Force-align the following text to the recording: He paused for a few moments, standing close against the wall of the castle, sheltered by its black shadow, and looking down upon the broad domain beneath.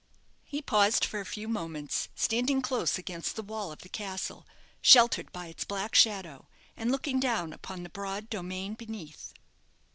He 0.45 0.63
paused 0.63 1.05
for 1.05 1.19
a 1.19 1.25
few 1.27 1.47
moments, 1.47 2.09
standing 2.15 2.63
close 2.63 2.97
against 2.97 3.35
the 3.35 3.43
wall 3.43 3.71
of 3.71 3.81
the 3.83 3.87
castle, 3.89 4.47
sheltered 4.81 5.31
by 5.31 5.45
its 5.45 5.63
black 5.63 5.93
shadow, 5.93 6.47
and 6.75 6.91
looking 6.91 7.19
down 7.19 7.53
upon 7.53 7.83
the 7.83 7.89
broad 7.89 8.27
domain 8.27 8.73
beneath. 8.73 9.31